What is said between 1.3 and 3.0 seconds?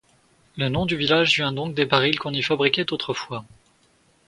vient donc des barils qu’on y fabriquait